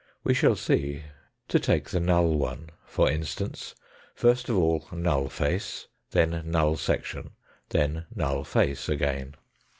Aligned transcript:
We 0.23 0.33
shall 0.33 0.55
see, 0.55 1.03
to 1.47 1.59
take 1.59 1.91
the 1.91 1.99
null 1.99 2.33
one 2.33 2.71
for 2.85 3.07
instance, 3.07 3.75
first 4.15 4.49
of 4.49 4.57
all 4.57 4.87
null 4.91 5.29
face, 5.29 5.89
then 6.09 6.41
null 6.47 6.75
section, 6.77 7.33
then 7.69 8.07
null 8.15 8.43
face 8.43 8.89
again. 8.89 9.35